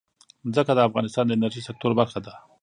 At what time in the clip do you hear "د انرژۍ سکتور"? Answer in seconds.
1.25-1.91